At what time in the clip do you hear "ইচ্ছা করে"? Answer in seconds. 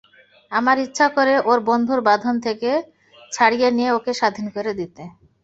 0.85-1.33